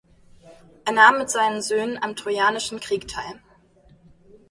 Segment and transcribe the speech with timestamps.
[0.83, 3.39] Er nahm mit seinen Söhnen am Trojanischen Krieg teil.